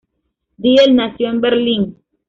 Diehl 0.57 0.95
nació 0.95 1.29
en 1.29 1.41
Berlín. 1.41 1.97